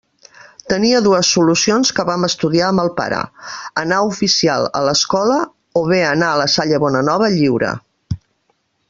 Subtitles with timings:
[0.71, 3.19] Tenia dues solucions que vam estudiar amb el pare:
[3.83, 5.37] anar oficial a l'Escola
[5.83, 7.71] o bé anar a la Salle Bonanova lliure.